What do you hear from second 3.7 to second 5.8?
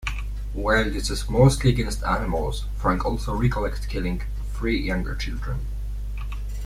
killing three younger children.